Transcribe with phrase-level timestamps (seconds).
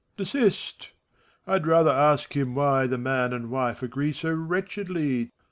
[0.17, 0.93] Desist
[1.45, 5.29] I I'd rather ask him why The man and wife agree so wretchedly.